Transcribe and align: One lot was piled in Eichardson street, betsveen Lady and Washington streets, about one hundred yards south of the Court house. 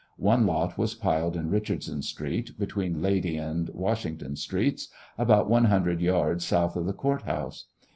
One 0.17 0.47
lot 0.47 0.79
was 0.79 0.95
piled 0.95 1.35
in 1.35 1.51
Eichardson 1.51 2.03
street, 2.03 2.57
betsveen 2.59 3.03
Lady 3.03 3.37
and 3.37 3.69
Washington 3.69 4.35
streets, 4.35 4.87
about 5.15 5.47
one 5.47 5.65
hundred 5.65 6.01
yards 6.01 6.43
south 6.43 6.75
of 6.75 6.87
the 6.87 6.93
Court 6.93 7.21
house. 7.21 7.65